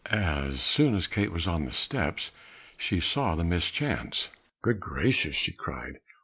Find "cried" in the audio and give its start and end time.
5.51-5.99